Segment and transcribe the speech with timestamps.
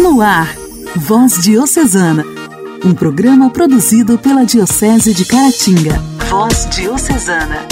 [0.00, 0.56] No ar,
[0.96, 2.24] Voz Diocesana,
[2.82, 5.98] um programa produzido pela Diocese de Caratinga.
[6.26, 7.66] Voz Diocesana.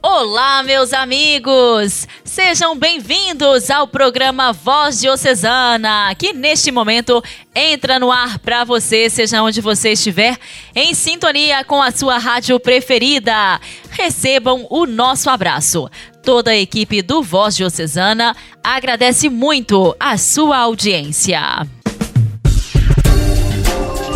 [0.00, 2.06] Olá, meus amigos!
[2.22, 7.20] Sejam bem-vindos ao programa Voz Diocesana, que neste momento
[7.52, 10.38] entra no ar para você, seja onde você estiver,
[10.72, 13.60] em sintonia com a sua rádio preferida.
[13.90, 15.90] Recebam o nosso abraço.
[16.24, 21.38] Toda a equipe do Voz Diocesana agradece muito a sua audiência.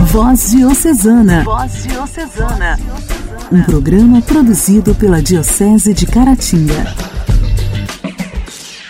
[0.07, 1.45] Voz Diocesana.
[1.45, 2.79] Voz Diocesana.
[3.53, 6.95] Um programa produzido pela Diocese de Caratinga.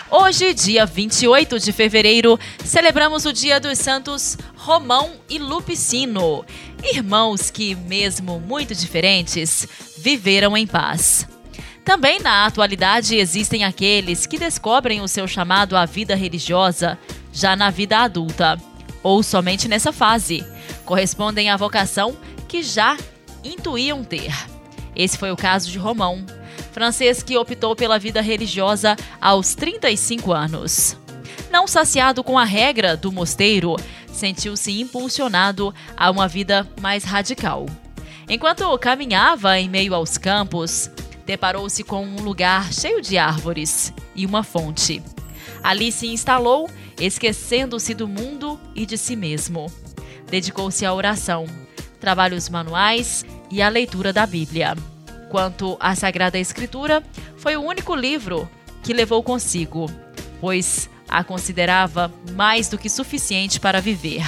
[0.08, 6.44] Hoje, dia 28 de fevereiro, celebramos o Dia dos Santos Romão e Lupicino,
[6.84, 9.66] irmãos que, mesmo muito diferentes,
[9.98, 11.26] viveram em paz.
[11.88, 16.98] Também na atualidade existem aqueles que descobrem o seu chamado à vida religiosa
[17.32, 18.58] já na vida adulta,
[19.02, 20.44] ou somente nessa fase.
[20.84, 22.14] Correspondem à vocação
[22.46, 22.94] que já
[23.42, 24.30] intuíam ter.
[24.94, 26.26] Esse foi o caso de Romão,
[26.72, 30.94] francês que optou pela vida religiosa aos 35 anos.
[31.50, 33.76] Não saciado com a regra do mosteiro,
[34.12, 37.64] sentiu-se impulsionado a uma vida mais radical.
[38.28, 40.90] Enquanto caminhava em meio aos campos,
[41.28, 45.02] deparou-se com um lugar cheio de árvores e uma fonte.
[45.62, 49.70] Ali se instalou, esquecendo-se do mundo e de si mesmo.
[50.30, 51.44] Dedicou-se à oração,
[52.00, 54.74] trabalhos manuais e à leitura da Bíblia.
[55.28, 57.02] Quanto à Sagrada Escritura,
[57.36, 58.48] foi o único livro
[58.82, 59.84] que levou consigo,
[60.40, 64.24] pois a considerava mais do que suficiente para viver.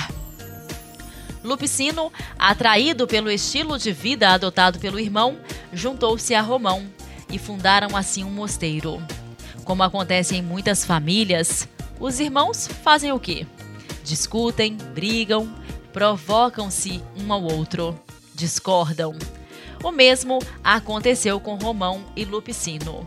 [1.43, 5.39] Lupicino, atraído pelo estilo de vida adotado pelo irmão,
[5.73, 6.87] juntou-se a Romão
[7.31, 9.03] e fundaram assim um mosteiro.
[9.65, 13.47] Como acontece em muitas famílias, os irmãos fazem o quê?
[14.05, 15.53] Discutem, brigam,
[15.93, 17.99] provocam-se um ao outro,
[18.35, 19.15] discordam.
[19.83, 23.07] O mesmo aconteceu com Romão e Lupicino.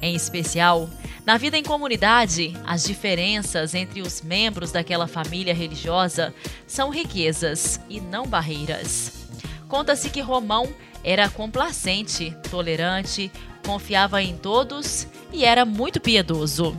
[0.00, 0.88] Em especial,
[1.26, 6.34] na vida em comunidade, as diferenças entre os membros daquela família religiosa
[6.66, 9.26] são riquezas e não barreiras.
[9.66, 10.68] Conta-se que Romão
[11.02, 13.32] era complacente, tolerante,
[13.64, 16.76] confiava em todos e era muito piedoso.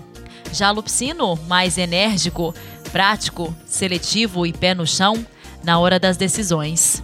[0.51, 2.53] Já Lupicino, mais enérgico,
[2.91, 5.25] prático, seletivo e pé no chão
[5.63, 7.03] na hora das decisões.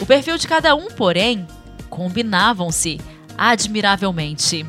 [0.00, 1.46] O perfil de cada um, porém,
[1.88, 3.00] combinavam-se
[3.38, 4.66] admiravelmente.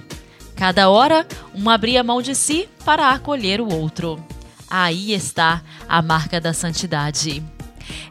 [0.61, 4.23] Cada hora, um abria mão de si para acolher o outro.
[4.69, 7.43] Aí está a marca da santidade.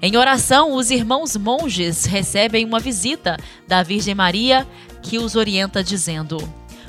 [0.03, 3.37] Em oração, os irmãos monges recebem uma visita
[3.69, 4.67] da Virgem Maria
[5.01, 6.39] que os orienta dizendo: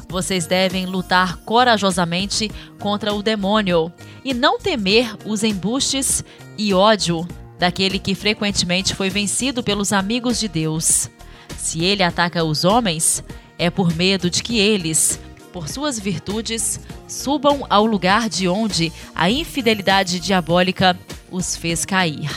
[0.09, 3.93] Vocês devem lutar corajosamente contra o demônio
[4.25, 6.25] e não temer os embustes
[6.57, 7.23] e ódio
[7.59, 11.07] daquele que frequentemente foi vencido pelos amigos de Deus.
[11.55, 13.23] Se ele ataca os homens,
[13.59, 15.19] é por medo de que eles,
[15.51, 20.97] por suas virtudes, subam ao lugar de onde a infidelidade diabólica
[21.29, 22.29] os fez cair.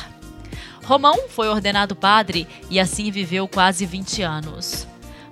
[0.84, 4.86] Romão foi ordenado padre e assim viveu quase 20 anos.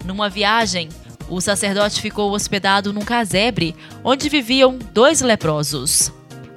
[0.04, 0.88] Numa viagem,
[1.28, 6.12] o sacerdote ficou hospedado num casebre onde viviam dois leprosos.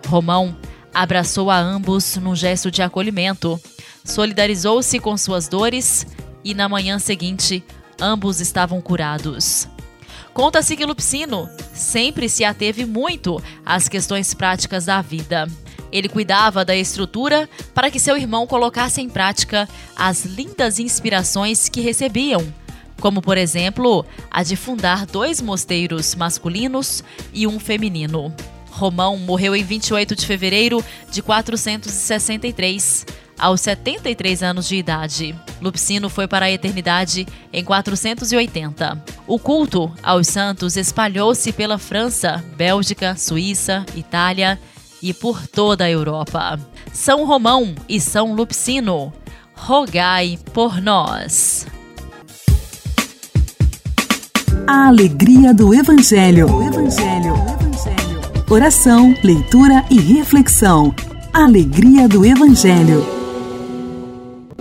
[0.07, 0.55] Romão
[0.93, 3.59] abraçou a ambos num gesto de acolhimento,
[4.03, 6.07] solidarizou-se com suas dores
[6.43, 7.63] e na manhã seguinte
[7.99, 9.67] ambos estavam curados.
[10.35, 15.47] Conta-se que Lupicino sempre se ateve muito às questões práticas da vida.
[15.93, 21.79] Ele cuidava da estrutura para que seu irmão colocasse em prática as lindas inspirações que
[21.79, 22.45] recebiam,
[22.99, 27.01] como por exemplo a de fundar dois mosteiros masculinos
[27.33, 28.35] e um feminino.
[28.69, 33.05] Romão morreu em 28 de fevereiro de 463
[33.37, 35.35] aos 73 anos de idade.
[35.61, 39.03] Lupicino foi para a eternidade em 480.
[39.27, 44.59] O culto aos santos espalhou-se pela França, Bélgica, Suíça, Itália
[45.01, 46.59] e por toda a Europa.
[46.93, 49.13] São Romão e São Lupicino,
[49.53, 51.67] rogai por nós.
[54.67, 56.47] A alegria do Evangelho.
[56.47, 57.35] O Evangelho.
[57.35, 58.21] Evangelho.
[58.49, 60.93] Oração, leitura e reflexão.
[61.31, 63.14] Alegria do Evangelho.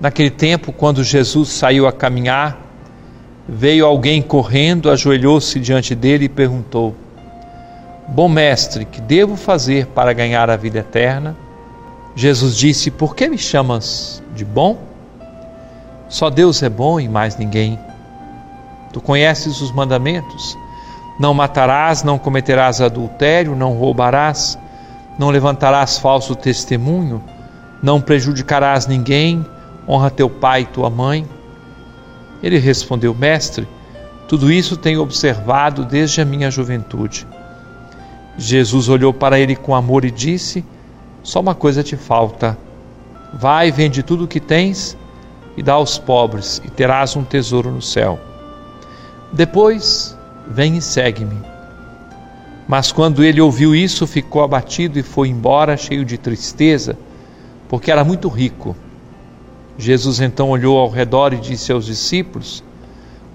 [0.00, 2.58] Naquele tempo, quando Jesus saiu a caminhar,
[3.46, 6.94] veio alguém correndo, ajoelhou-se diante dele e perguntou:
[8.08, 11.36] Bom mestre, que devo fazer para ganhar a vida eterna?
[12.16, 14.78] Jesus disse: Por que me chamas de bom?
[16.08, 17.78] Só Deus é bom e mais ninguém.
[18.94, 20.56] Tu conheces os mandamentos:
[21.20, 24.58] Não matarás, não cometerás adultério, não roubarás,
[25.18, 27.22] não levantarás falso testemunho,
[27.82, 29.44] não prejudicarás ninguém
[29.90, 31.26] honra teu pai e tua mãe.
[32.42, 33.66] Ele respondeu: Mestre,
[34.28, 37.26] tudo isso tenho observado desde a minha juventude.
[38.38, 40.64] Jesus olhou para ele com amor e disse:
[41.22, 42.56] Só uma coisa te falta.
[43.34, 44.96] Vai, vende tudo o que tens
[45.56, 48.18] e dá aos pobres, e terás um tesouro no céu.
[49.32, 50.16] Depois,
[50.48, 51.38] vem e segue-me.
[52.66, 56.96] Mas quando ele ouviu isso, ficou abatido e foi embora, cheio de tristeza,
[57.68, 58.76] porque era muito rico.
[59.80, 62.62] Jesus então olhou ao redor e disse aos discípulos: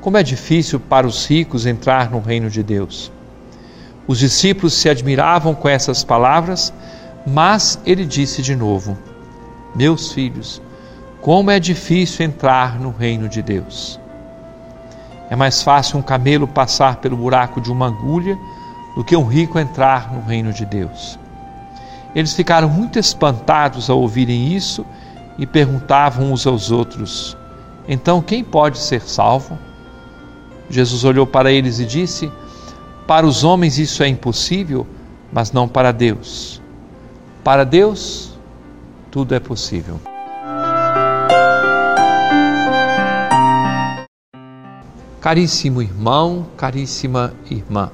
[0.01, 3.11] Como é difícil para os ricos entrar no reino de Deus.
[4.07, 6.71] Os discípulos se admiravam com essas palavras,
[7.25, 8.97] mas ele disse de novo:
[9.75, 10.61] Meus filhos,
[11.21, 13.99] como é difícil entrar no reino de Deus.
[15.29, 18.37] É mais fácil um camelo passar pelo buraco de uma agulha
[18.95, 21.17] do que um rico entrar no reino de Deus.
[22.13, 24.85] Eles ficaram muito espantados ao ouvirem isso
[25.37, 27.37] e perguntavam uns aos outros:
[27.87, 29.57] Então quem pode ser salvo?
[30.69, 32.31] Jesus olhou para eles e disse:
[33.07, 34.85] Para os homens isso é impossível,
[35.31, 36.61] mas não para Deus.
[37.43, 38.37] Para Deus,
[39.11, 39.99] tudo é possível.
[45.21, 47.91] Caríssimo irmão, caríssima irmã,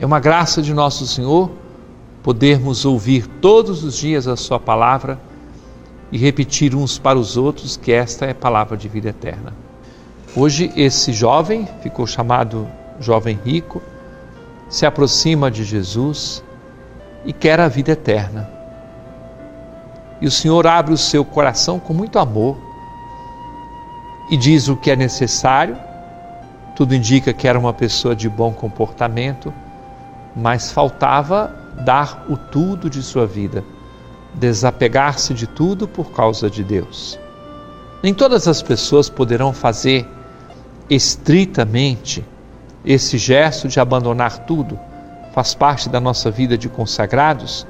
[0.00, 1.50] é uma graça de nosso Senhor
[2.22, 5.18] podermos ouvir todos os dias a Sua palavra
[6.10, 9.52] e repetir uns para os outros que esta é a palavra de vida eterna.
[10.34, 12.66] Hoje, esse jovem, ficou chamado
[13.00, 13.82] jovem rico,
[14.68, 16.42] se aproxima de Jesus
[17.24, 18.48] e quer a vida eterna.
[20.20, 22.56] E o Senhor abre o seu coração com muito amor
[24.30, 25.76] e diz o que é necessário.
[26.74, 29.52] Tudo indica que era uma pessoa de bom comportamento,
[30.34, 31.54] mas faltava
[31.84, 33.64] dar o tudo de sua vida
[34.34, 37.18] desapegar-se de tudo por causa de Deus.
[38.02, 40.06] Nem todas as pessoas poderão fazer
[40.88, 42.24] estritamente
[42.84, 44.78] esse gesto de abandonar tudo,
[45.34, 47.66] faz parte da nossa vida de consagrados,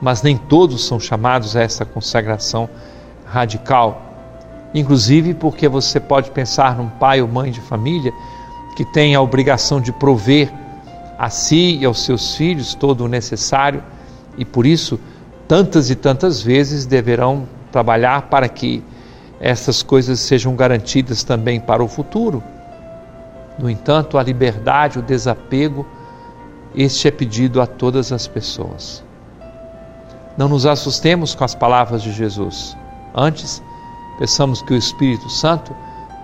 [0.00, 2.68] mas nem todos são chamados a essa consagração
[3.24, 4.02] radical.
[4.74, 8.12] Inclusive porque você pode pensar num pai ou mãe de família
[8.76, 10.52] que tem a obrigação de prover
[11.18, 13.82] a si e aos seus filhos todo o necessário
[14.36, 15.00] e por isso
[15.48, 18.82] tantas e tantas vezes deverão trabalhar para que
[19.40, 22.42] essas coisas sejam garantidas também para o futuro.
[23.58, 25.86] No entanto, a liberdade, o desapego,
[26.74, 29.04] este é pedido a todas as pessoas.
[30.36, 32.76] Não nos assustemos com as palavras de Jesus.
[33.14, 33.62] Antes,
[34.18, 35.74] peçamos que o Espírito Santo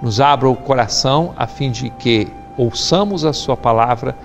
[0.03, 2.29] nos abra o coração a fim de que
[2.59, 4.17] ouçamos a Sua palavra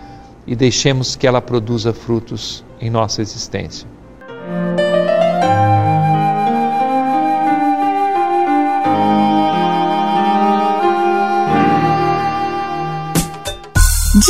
[0.46, 3.88] e deixemos que ela produza frutos em nossa existência.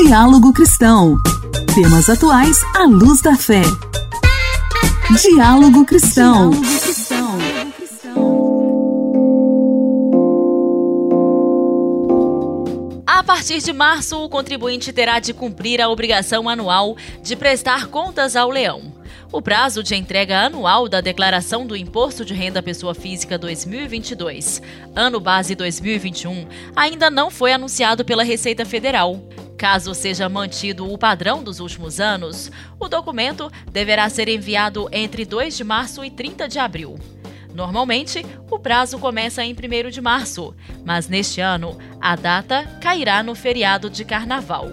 [0.07, 1.17] Diálogo Cristão.
[1.75, 3.61] Temas atuais à luz da fé.
[5.21, 6.51] Diálogo Cristão.
[13.05, 18.37] A partir de março, o contribuinte terá de cumprir a obrigação anual de prestar contas
[18.37, 18.93] ao leão.
[19.29, 24.61] O prazo de entrega anual da declaração do Imposto de Renda Pessoa Física 2022,
[24.95, 29.21] ano base 2021, ainda não foi anunciado pela Receita Federal.
[29.57, 35.57] Caso seja mantido o padrão dos últimos anos, o documento deverá ser enviado entre 2
[35.57, 36.99] de março e 30 de abril.
[37.55, 40.53] Normalmente, o prazo começa em 1 de março,
[40.85, 44.69] mas neste ano a data cairá no feriado de carnaval.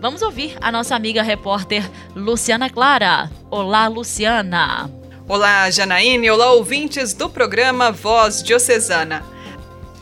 [0.00, 3.30] Vamos ouvir a nossa amiga repórter Luciana Clara.
[3.50, 4.90] Olá, Luciana.
[5.28, 6.30] Olá, Janaíne.
[6.30, 9.31] Olá, ouvintes do programa Voz Diocesana.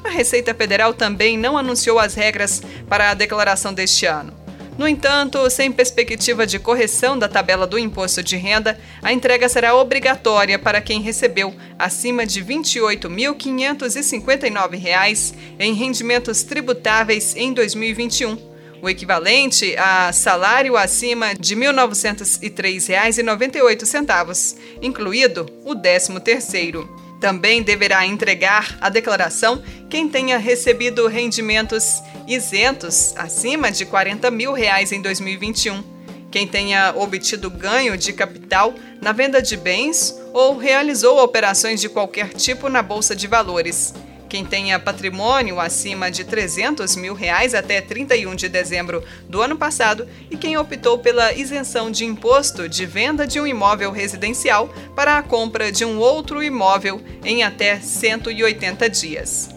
[0.03, 4.33] A Receita Federal também não anunciou as regras para a declaração deste ano.
[4.79, 9.75] No entanto, sem perspectiva de correção da tabela do imposto de renda, a entrega será
[9.75, 18.39] obrigatória para quem recebeu acima de R$ 28.559 em rendimentos tributáveis em 2021,
[18.81, 27.10] o equivalente a salário acima de R$ 1.903,98, incluído o 13º.
[27.21, 34.91] Também deverá entregar a declaração quem tenha recebido rendimentos isentos acima de 40 mil reais
[34.91, 35.83] em 2021,
[36.31, 42.29] quem tenha obtido ganho de capital na venda de bens ou realizou operações de qualquer
[42.31, 43.93] tipo na Bolsa de Valores
[44.31, 50.07] quem tenha patrimônio acima de 300 mil reais até 31 de dezembro do ano passado
[50.31, 55.23] e quem optou pela isenção de imposto de venda de um imóvel residencial para a
[55.23, 59.49] compra de um outro imóvel em até 180 dias.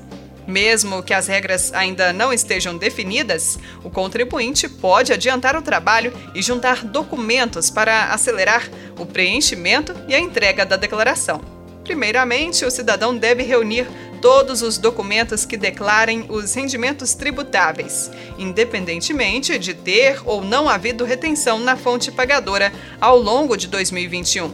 [0.47, 6.41] Mesmo que as regras ainda não estejam definidas, o contribuinte pode adiantar o trabalho e
[6.41, 8.67] juntar documentos para acelerar
[8.99, 11.39] o preenchimento e a entrega da declaração.
[11.83, 13.87] Primeiramente, o cidadão deve reunir
[14.23, 21.59] todos os documentos que declarem os rendimentos tributáveis, independentemente de ter ou não havido retenção
[21.59, 24.49] na fonte pagadora ao longo de 2021.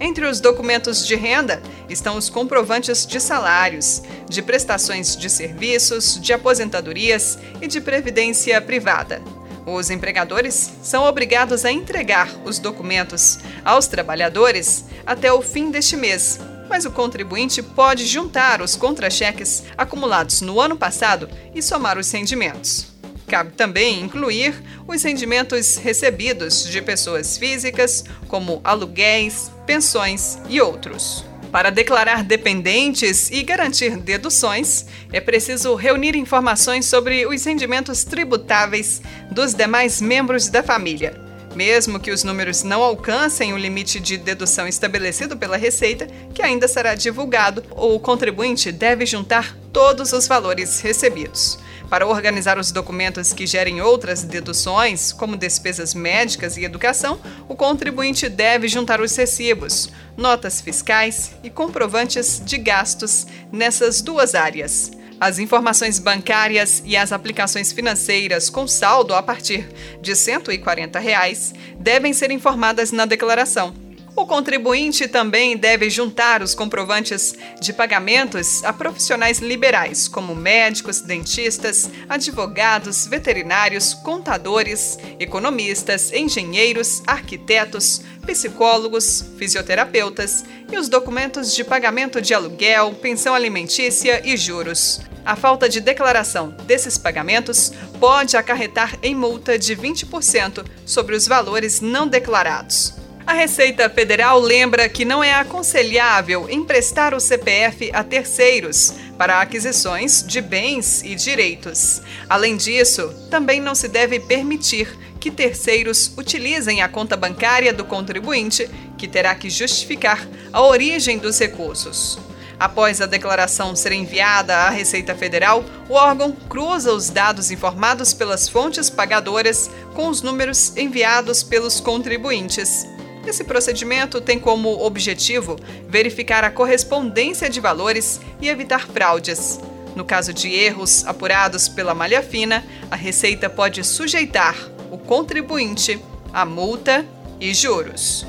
[0.00, 6.32] Entre os documentos de renda estão os comprovantes de salários, de prestações de serviços, de
[6.32, 9.20] aposentadorias e de previdência privada.
[9.66, 16.40] Os empregadores são obrigados a entregar os documentos aos trabalhadores até o fim deste mês,
[16.70, 22.86] mas o contribuinte pode juntar os contra-cheques acumulados no ano passado e somar os rendimentos.
[23.26, 24.54] Cabe também incluir
[24.86, 31.24] os rendimentos recebidos de pessoas físicas, como aluguéis, pensões e outros.
[31.50, 39.54] Para declarar dependentes e garantir deduções, é preciso reunir informações sobre os rendimentos tributáveis dos
[39.54, 45.36] demais membros da família mesmo que os números não alcancem o limite de dedução estabelecido
[45.36, 51.58] pela Receita, que ainda será divulgado, o contribuinte deve juntar todos os valores recebidos.
[51.90, 58.28] Para organizar os documentos que gerem outras deduções, como despesas médicas e educação, o contribuinte
[58.28, 64.92] deve juntar os recibos, notas fiscais e comprovantes de gastos nessas duas áreas.
[65.20, 69.68] As informações bancárias e as aplicações financeiras com saldo a partir
[70.00, 73.89] de 140 reais devem ser informadas na declaração.
[74.20, 81.88] O contribuinte também deve juntar os comprovantes de pagamentos a profissionais liberais, como médicos, dentistas,
[82.06, 92.92] advogados, veterinários, contadores, economistas, engenheiros, arquitetos, psicólogos, fisioterapeutas e os documentos de pagamento de aluguel,
[92.92, 95.00] pensão alimentícia e juros.
[95.24, 101.80] A falta de declaração desses pagamentos pode acarretar em multa de 20% sobre os valores
[101.80, 103.00] não declarados.
[103.26, 110.24] A Receita Federal lembra que não é aconselhável emprestar o CPF a terceiros para aquisições
[110.26, 112.02] de bens e direitos.
[112.28, 118.68] Além disso, também não se deve permitir que terceiros utilizem a conta bancária do contribuinte,
[118.96, 122.18] que terá que justificar a origem dos recursos.
[122.58, 128.48] Após a declaração ser enviada à Receita Federal, o órgão cruza os dados informados pelas
[128.48, 132.86] fontes pagadoras com os números enviados pelos contribuintes.
[133.26, 135.56] Esse procedimento tem como objetivo
[135.88, 139.60] verificar a correspondência de valores e evitar fraudes.
[139.94, 144.56] No caso de erros apurados pela malha fina, a Receita pode sujeitar
[144.90, 146.00] o contribuinte
[146.32, 147.04] a multa
[147.40, 148.26] e juros.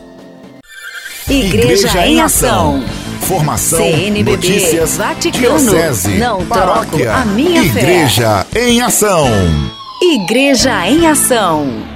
[1.29, 2.83] Igreja, Igreja em Ação.
[3.21, 8.67] Formação, CNBB, notícias, Vaticano, diocese, não paróquia, a minha Igreja fé.
[8.67, 9.27] em Ação.
[10.01, 11.90] Igreja em Ação.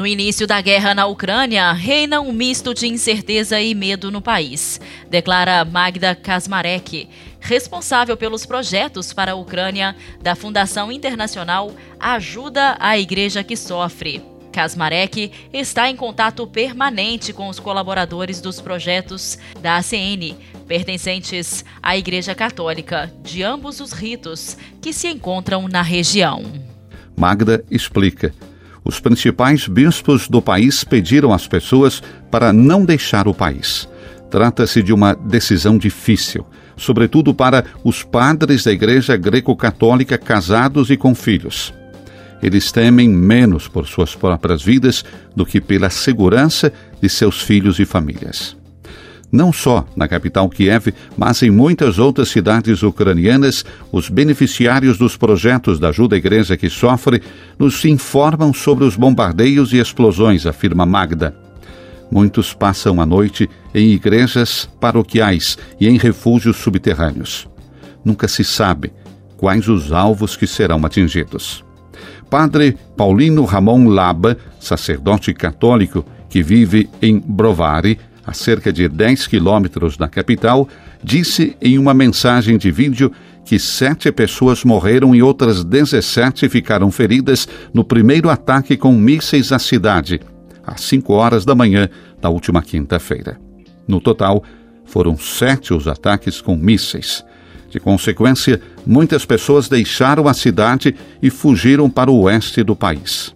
[0.00, 4.80] No início da guerra na Ucrânia, reina um misto de incerteza e medo no país,
[5.10, 7.06] declara Magda Kasmarek,
[7.38, 14.24] responsável pelos projetos para a Ucrânia da Fundação Internacional Ajuda à Igreja que Sofre.
[14.50, 20.34] Kasmarek está em contato permanente com os colaboradores dos projetos da ACN,
[20.66, 26.42] pertencentes à Igreja Católica, de ambos os ritos, que se encontram na região.
[27.14, 28.34] Magda explica.
[28.84, 33.88] Os principais bispos do país pediram às pessoas para não deixar o país.
[34.30, 36.46] Trata-se de uma decisão difícil,
[36.76, 41.74] sobretudo para os padres da Igreja Greco-Católica casados e com filhos.
[42.42, 45.04] Eles temem menos por suas próprias vidas
[45.36, 48.59] do que pela segurança de seus filhos e famílias.
[49.32, 55.78] Não só na capital Kiev, mas em muitas outras cidades ucranianas, os beneficiários dos projetos
[55.78, 57.22] da ajuda à igreja que sofre
[57.58, 61.34] nos informam sobre os bombardeios e explosões, afirma Magda.
[62.10, 67.48] Muitos passam a noite em igrejas paroquiais e em refúgios subterrâneos.
[68.04, 68.92] Nunca se sabe
[69.36, 71.64] quais os alvos que serão atingidos.
[72.28, 79.96] Padre Paulino Ramon Laba, sacerdote católico que vive em Brovary, a cerca de 10 quilômetros
[79.96, 80.68] da capital,
[81.02, 83.10] disse em uma mensagem de vídeo
[83.44, 89.58] que sete pessoas morreram e outras 17 ficaram feridas no primeiro ataque com mísseis à
[89.58, 90.20] cidade,
[90.64, 91.88] às 5 horas da manhã
[92.20, 93.40] da última quinta-feira.
[93.88, 94.44] No total,
[94.84, 97.24] foram sete os ataques com mísseis.
[97.70, 103.34] De consequência, muitas pessoas deixaram a cidade e fugiram para o oeste do país.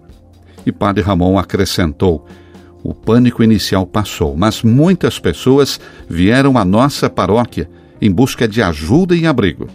[0.67, 2.27] E Padre Ramon acrescentou:
[2.85, 9.17] o pânico inicial passou, mas muitas pessoas vieram à nossa paróquia em busca de ajuda
[9.17, 9.67] e abrigo.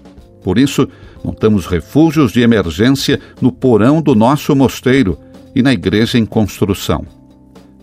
[0.44, 0.88] Por isso,
[1.24, 5.18] montamos refúgios de emergência no porão do nosso mosteiro
[5.56, 7.04] e na igreja em construção.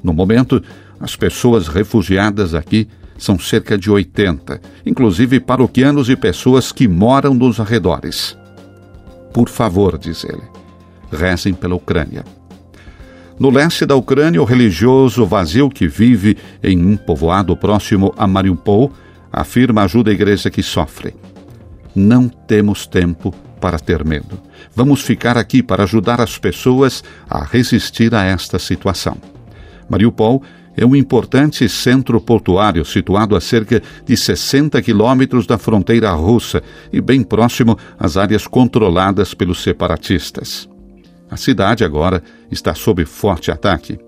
[0.00, 0.62] No momento,
[1.00, 7.58] as pessoas refugiadas aqui são cerca de 80, inclusive paroquianos e pessoas que moram nos
[7.58, 8.38] arredores.
[9.32, 10.42] Por favor, diz ele,
[11.10, 12.24] rezem pela Ucrânia.
[13.38, 18.90] No leste da Ucrânia, o religioso vazio que vive em um povoado próximo a Mariupol
[19.30, 21.14] afirma ajuda a igreja que sofre.
[21.94, 24.40] Não temos tempo para ter medo.
[24.74, 29.18] Vamos ficar aqui para ajudar as pessoas a resistir a esta situação.
[29.88, 30.42] Mariupol
[30.74, 37.02] é um importante centro portuário situado a cerca de 60 quilômetros da fronteira russa e
[37.02, 40.66] bem próximo às áreas controladas pelos separatistas.
[41.30, 43.98] A cidade agora está sob forte ataque.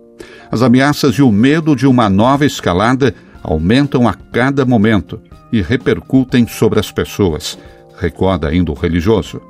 [0.50, 5.20] As ameaças e o medo de uma nova escalada aumentam a cada momento
[5.52, 7.58] e repercutem sobre as pessoas,
[7.98, 9.40] recorda ainda o religioso.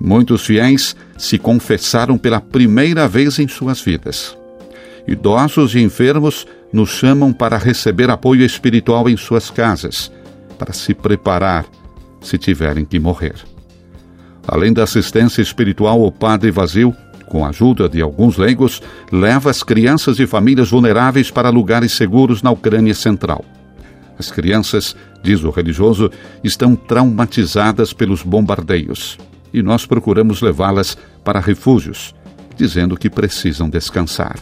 [0.00, 4.36] Muitos fiéis se confessaram pela primeira vez em suas vidas.
[5.06, 10.10] Idosos e enfermos nos chamam para receber apoio espiritual em suas casas,
[10.58, 11.66] para se preparar
[12.20, 13.51] se tiverem que morrer.
[14.46, 16.94] Além da assistência espiritual, o Padre Vazio,
[17.26, 22.42] com a ajuda de alguns leigos, leva as crianças e famílias vulneráveis para lugares seguros
[22.42, 23.44] na Ucrânia Central.
[24.18, 26.10] As crianças, diz o religioso,
[26.44, 29.18] estão traumatizadas pelos bombardeios
[29.52, 32.14] e nós procuramos levá-las para refúgios,
[32.56, 34.36] dizendo que precisam descansar.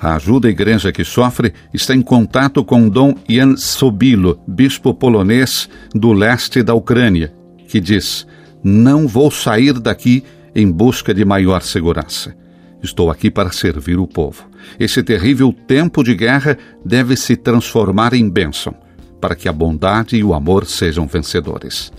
[0.00, 5.68] A ajuda à igreja que sofre está em contato com Dom Jan Sobilo, bispo polonês
[5.94, 7.32] do leste da Ucrânia,
[7.68, 8.26] que diz:
[8.62, 10.22] Não vou sair daqui
[10.54, 12.34] em busca de maior segurança.
[12.82, 14.44] Estou aqui para servir o povo.
[14.78, 18.74] Esse terrível tempo de guerra deve se transformar em bênção,
[19.20, 21.92] para que a bondade e o amor sejam vencedores.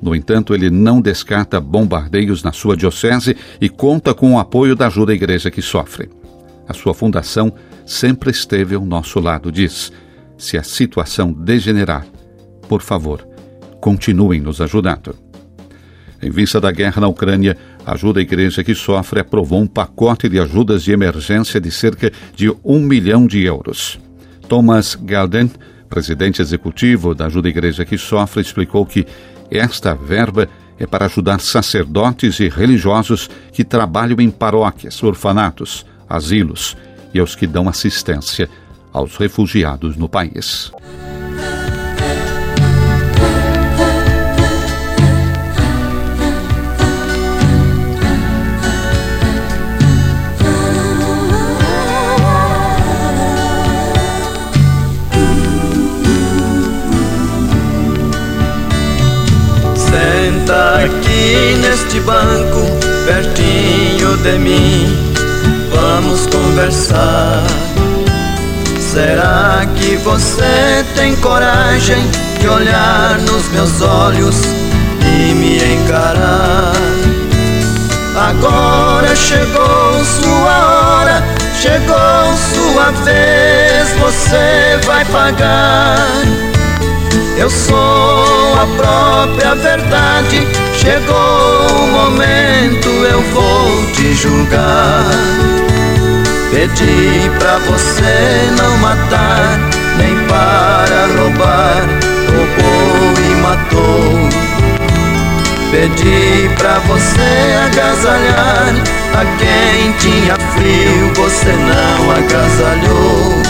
[0.00, 4.86] No entanto, ele não descarta bombardeios na sua diocese e conta com o apoio da
[4.86, 6.10] ajuda à igreja que sofre.
[6.68, 7.52] A sua fundação
[7.86, 9.92] sempre esteve ao nosso lado, diz.
[10.36, 12.06] Se a situação degenerar,
[12.68, 13.26] por favor,
[13.80, 15.23] continuem nos ajudando.
[16.24, 20.26] Em vista da guerra na Ucrânia, a Ajuda à Igreja que Sofre aprovou um pacote
[20.26, 24.00] de ajudas de emergência de cerca de um milhão de euros.
[24.48, 25.50] Thomas Galden,
[25.86, 29.06] presidente executivo da Ajuda à Igreja que Sofre, explicou que
[29.50, 36.74] esta verba é para ajudar sacerdotes e religiosos que trabalham em paróquias, orfanatos, asilos
[37.12, 38.48] e aos que dão assistência
[38.94, 40.72] aos refugiados no país.
[61.56, 62.60] Neste banco,
[63.06, 65.14] pertinho de mim
[65.74, 67.42] vamos conversar.
[68.78, 72.02] Será que você tem coragem
[72.40, 74.36] de olhar nos meus olhos
[75.00, 76.72] e me encarar?
[78.16, 81.24] Agora chegou sua hora,
[81.60, 86.53] chegou sua vez, você vai pagar.
[87.36, 95.04] Eu sou a própria verdade, chegou o momento, eu vou te julgar.
[96.52, 99.58] Pedi pra você não matar,
[99.98, 101.82] nem para roubar,
[102.30, 104.28] roubou e matou.
[105.72, 108.74] Pedi pra você agasalhar
[109.12, 113.42] a quem tinha frio, você não agasalhou.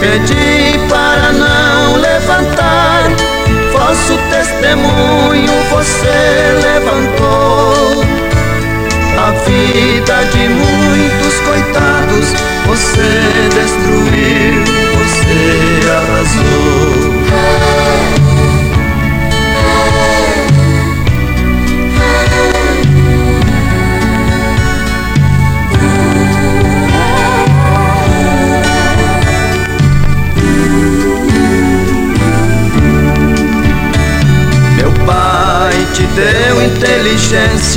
[0.00, 1.49] Pedi para não
[2.30, 3.10] levantar,
[3.72, 6.18] falso testemunho você
[6.62, 8.04] levantou.
[9.18, 12.34] A vida de muitos coitados
[12.66, 13.79] você destruiu,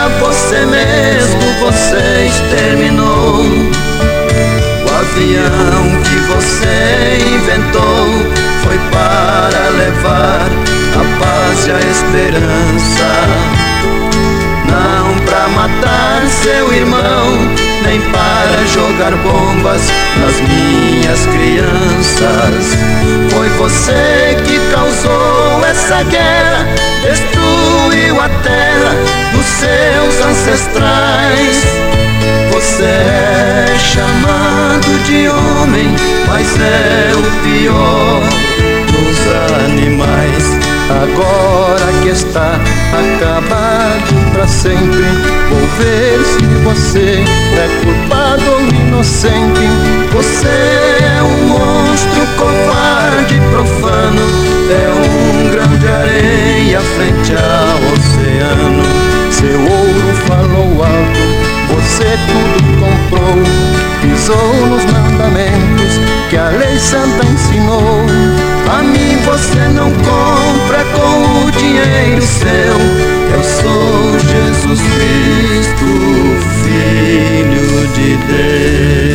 [0.00, 3.44] a você mesmo você exterminou.
[4.86, 8.06] O avião que você inventou
[8.64, 10.48] foi para levar
[10.96, 13.10] a paz e a esperança.
[15.54, 17.36] Matar seu irmão,
[17.82, 19.82] nem para jogar bombas
[20.16, 22.76] nas minhas crianças.
[23.30, 26.66] Foi você que causou essa guerra,
[27.02, 28.94] destruiu a terra
[29.32, 31.64] dos seus ancestrais.
[32.52, 35.94] Você é chamado de homem,
[36.26, 38.20] mas é o pior
[38.86, 40.69] dos animais.
[40.90, 42.58] Agora que está
[42.92, 45.04] acabado para sempre,
[45.48, 47.24] vou ver se você
[47.56, 49.68] é culpado ou inocente.
[50.12, 54.20] Você é um monstro covarde profano,
[54.68, 58.82] é um grão de areia frente ao oceano.
[59.30, 61.22] Seu ouro falou alto,
[61.72, 63.38] você tudo comprou,
[64.02, 68.49] pisou nos mandamentos que a lei santa ensinou.
[68.70, 72.50] A mim você não compra com o dinheiro seu.
[73.34, 75.86] Eu sou Jesus Cristo,
[76.62, 79.09] Filho de Deus.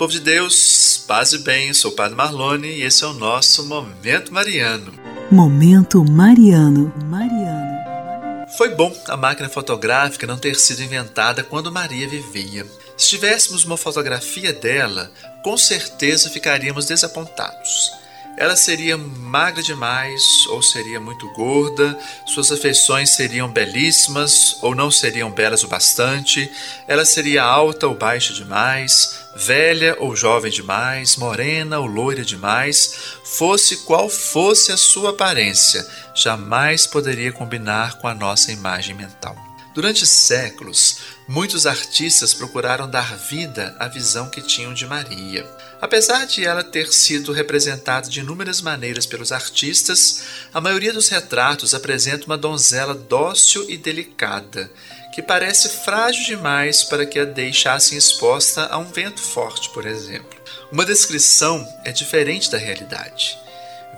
[0.00, 3.66] Povo de Deus, paz e bem, sou o Padre Marlone e esse é o nosso
[3.66, 4.94] Momento Mariano.
[5.30, 6.90] Momento Mariano.
[7.04, 8.48] Mariano.
[8.56, 12.66] Foi bom a máquina fotográfica não ter sido inventada quando Maria vivia.
[12.96, 15.12] Se tivéssemos uma fotografia dela,
[15.44, 17.92] com certeza ficaríamos desapontados.
[18.38, 25.30] Ela seria magra demais ou seria muito gorda, suas afeições seriam belíssimas ou não seriam
[25.30, 26.50] belas o bastante,
[26.88, 33.78] ela seria alta ou baixa demais, velha ou jovem demais, morena ou loira demais, fosse
[33.78, 39.36] qual fosse a sua aparência, jamais poderia combinar com a nossa imagem mental.
[39.72, 45.48] Durante séculos, muitos artistas procuraram dar vida à visão que tinham de Maria.
[45.80, 51.72] Apesar de ela ter sido representada de inúmeras maneiras pelos artistas, a maioria dos retratos
[51.72, 54.70] apresenta uma donzela dócil e delicada,
[55.12, 60.38] que parece frágil demais para que a deixassem exposta a um vento forte, por exemplo.
[60.70, 63.38] Uma descrição é diferente da realidade.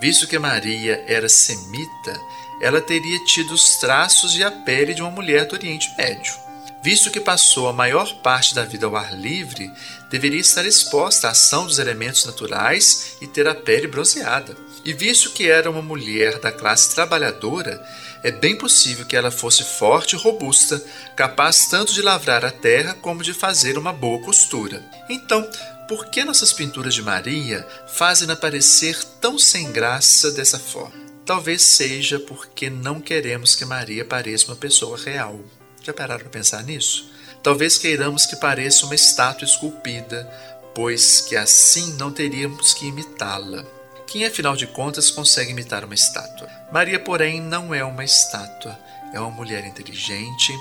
[0.01, 2.19] Visto que Maria era semita,
[2.61, 6.35] ela teria tido os traços e a pele de uma mulher do Oriente Médio.
[6.83, 9.71] Visto que passou a maior parte da vida ao ar livre,
[10.11, 14.57] deveria estar exposta à ação dos elementos naturais e ter a pele bronzeada.
[14.85, 17.81] E visto que era uma mulher da classe trabalhadora,
[18.23, 20.83] é bem possível que ela fosse forte e robusta,
[21.17, 24.83] capaz tanto de lavrar a terra como de fazer uma boa costura.
[25.09, 25.49] Então,
[25.89, 31.03] por que nossas pinturas de Maria fazem-na parecer tão sem graça dessa forma?
[31.27, 35.41] Talvez seja porque não queremos que Maria pareça uma pessoa real.
[35.83, 37.11] Já pararam para pensar nisso?
[37.43, 40.31] Talvez queiramos que pareça uma estátua esculpida,
[40.75, 43.65] pois que assim não teríamos que imitá-la.
[44.13, 46.47] Quem, afinal de contas, consegue imitar uma estátua?
[46.71, 48.79] Maria, porém, não é uma estátua.
[49.11, 50.53] É uma mulher inteligente,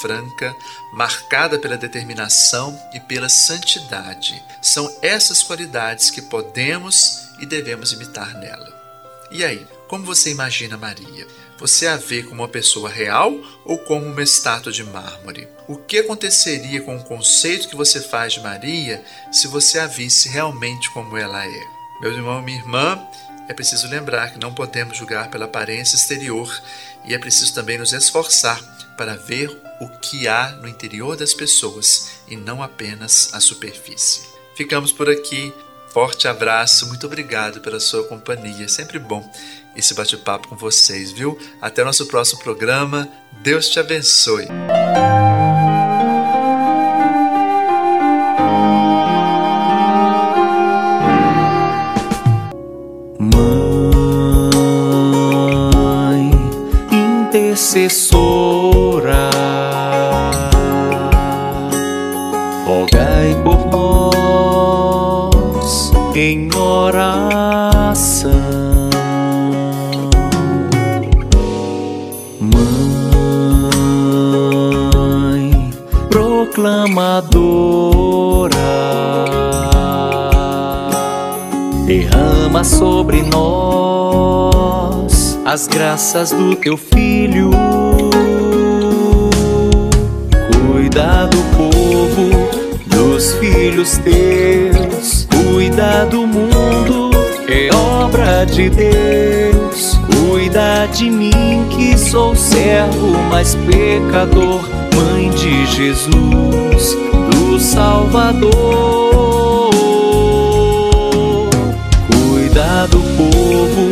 [0.00, 0.52] franca,
[0.92, 4.42] marcada pela determinação e pela santidade.
[4.60, 8.74] São essas qualidades que podemos e devemos imitar nela.
[9.30, 11.28] E aí, como você imagina Maria?
[11.60, 13.32] Você a vê como uma pessoa real
[13.64, 15.46] ou como uma estátua de mármore?
[15.68, 20.28] O que aconteceria com o conceito que você faz de Maria se você a visse
[20.28, 21.75] realmente como ela é?
[22.00, 23.00] Meu irmão minha irmã,
[23.48, 26.50] é preciso lembrar que não podemos julgar pela aparência exterior
[27.04, 28.60] e é preciso também nos esforçar
[28.96, 34.22] para ver o que há no interior das pessoas e não apenas a superfície.
[34.56, 35.52] Ficamos por aqui.
[35.92, 38.66] Forte abraço, muito obrigado pela sua companhia.
[38.66, 39.26] É sempre bom
[39.74, 41.38] esse bate-papo com vocês, viu?
[41.60, 43.08] Até o nosso próximo programa.
[43.42, 44.46] Deus te abençoe.
[57.66, 59.30] Intercessora,
[62.64, 65.10] rogai por nós
[66.14, 68.30] em oração.
[72.40, 72.70] Mãe
[76.08, 77.26] proclamadora
[81.84, 84.46] derrama sobre nós
[85.44, 86.95] as graças do teu filho.
[93.76, 97.10] Filhos teus, cuida do mundo,
[97.46, 99.98] é obra de Deus.
[100.30, 104.62] Cuida de mim que sou servo, mas pecador,
[104.94, 106.96] mãe de Jesus,
[107.30, 108.50] do Salvador.
[112.10, 113.90] Cuida do povo,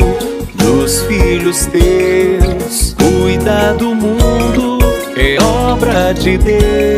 [0.54, 4.78] dos filhos teus, cuida do mundo,
[5.14, 6.94] é obra de Deus.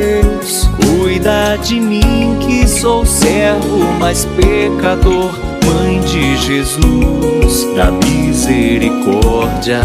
[1.16, 9.81] Cuida de mim que sou servo, mas pecador, mãe de Jesus, da misericórdia,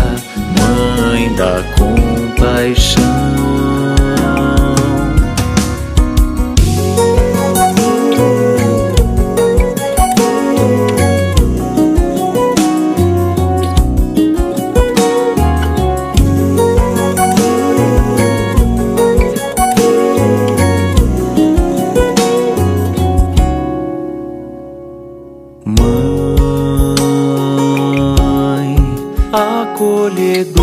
[0.59, 3.70] mãe da compaixão.
[29.81, 30.61] Acolhedora,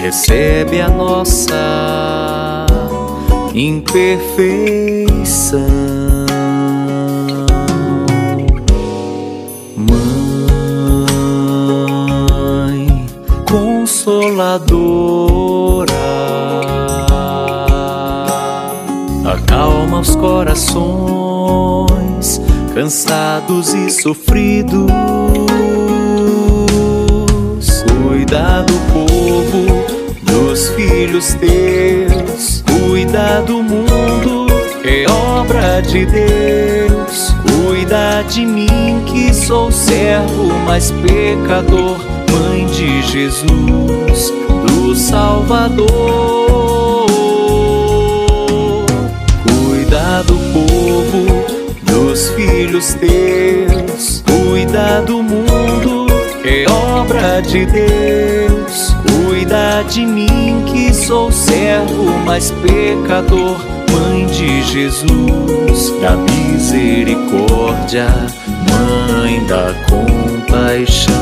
[0.00, 2.66] recebe a nossa
[3.54, 4.00] imperfeição.
[12.56, 13.06] Mãe
[13.46, 14.32] consoladora
[19.26, 22.01] acalma os corações
[22.74, 24.90] cansados e sofridos.
[28.02, 29.66] Cuida do povo,
[30.22, 34.46] dos filhos teus, cuida do mundo,
[34.84, 37.34] é obra de Deus.
[37.42, 41.98] Cuida de mim que sou servo, mas pecador,
[42.30, 44.32] mãe de Jesus,
[44.66, 46.81] do Salvador.
[52.72, 56.06] Filhos teus, cuida do mundo,
[56.42, 58.96] é obra de Deus.
[59.26, 63.60] Cuida de mim que sou servo, mas pecador,
[63.92, 68.06] mãe de Jesus, da misericórdia,
[68.70, 71.12] mãe da compaixão.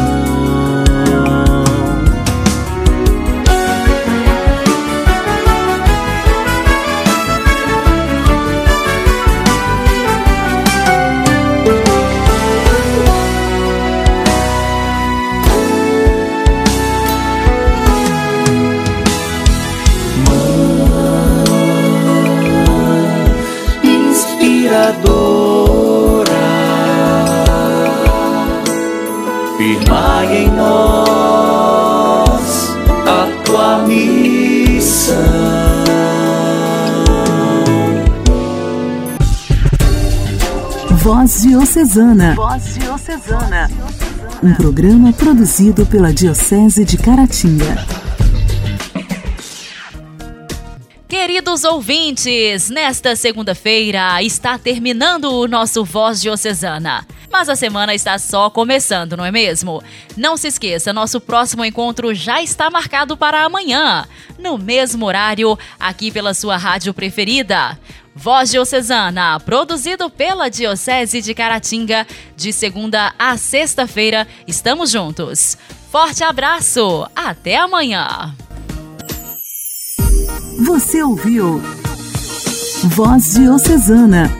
[33.91, 35.17] Missão.
[41.03, 42.35] Voz Diocesana.
[42.35, 43.71] Voz Diocesana.
[44.43, 47.85] Um programa produzido pela Diocese de Caratinga.
[51.09, 57.05] Queridos ouvintes, nesta segunda-feira está terminando o nosso Voz Diocesana.
[57.33, 59.83] Mas a semana está só começando, não é mesmo?
[60.17, 64.05] Não se esqueça, nosso próximo encontro já está marcado para amanhã,
[64.39, 67.79] no mesmo horário, aqui pela sua rádio preferida.
[68.15, 74.27] Voz Diocesana, produzido pela Diocese de Caratinga, de segunda a sexta-feira.
[74.47, 75.57] Estamos juntos.
[75.91, 78.35] Forte abraço, até amanhã.
[80.67, 81.63] Você ouviu
[82.85, 84.40] Voz Diocesana